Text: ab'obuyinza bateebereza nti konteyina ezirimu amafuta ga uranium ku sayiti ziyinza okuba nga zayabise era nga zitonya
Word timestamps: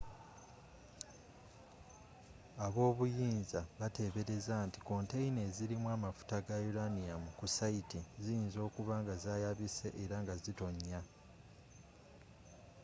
ab'obuyinza 2.65 3.61
bateebereza 3.79 4.53
nti 4.67 4.79
konteyina 4.87 5.41
ezirimu 5.49 5.87
amafuta 5.95 6.35
ga 6.47 6.55
uranium 6.69 7.23
ku 7.37 7.45
sayiti 7.57 7.99
ziyinza 8.23 8.59
okuba 8.67 8.93
nga 9.01 9.13
zayabise 9.23 9.87
era 10.03 10.15
nga 10.23 10.33
zitonya 10.43 10.99